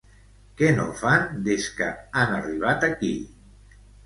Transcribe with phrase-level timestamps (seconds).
[0.61, 1.91] Què no fan des que
[2.23, 3.13] han arribat aquí?